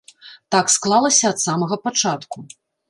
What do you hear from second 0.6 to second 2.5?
склалася ад самага пачатку.